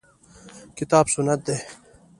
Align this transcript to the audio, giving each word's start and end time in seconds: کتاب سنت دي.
کتاب 0.77 1.05
سنت 1.13 1.39
دي. 1.45 1.57